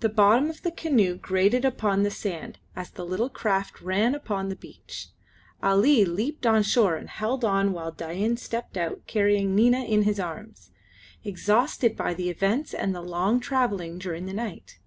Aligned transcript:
The 0.00 0.08
bottom 0.08 0.48
of 0.48 0.62
the 0.62 0.70
canoe 0.70 1.14
grated 1.18 1.66
upon 1.66 2.04
the 2.04 2.10
sand 2.10 2.58
as 2.74 2.88
the 2.90 3.04
little 3.04 3.28
craft 3.28 3.82
ran 3.82 4.14
upon 4.14 4.48
the 4.48 4.56
beach. 4.56 5.08
Ali 5.62 6.06
leaped 6.06 6.46
on 6.46 6.62
shore 6.62 6.96
and 6.96 7.10
held 7.10 7.44
on 7.44 7.74
while 7.74 7.92
Dain 7.92 8.38
stepped 8.38 8.78
out 8.78 9.06
carrying 9.06 9.54
Nina 9.54 9.80
in 9.84 10.04
his 10.04 10.18
arms, 10.18 10.70
exhausted 11.22 11.98
by 11.98 12.14
the 12.14 12.30
events 12.30 12.72
and 12.72 12.94
the 12.94 13.02
long 13.02 13.38
travelling 13.38 13.98
during 13.98 14.24
the 14.24 14.32
night. 14.32 14.78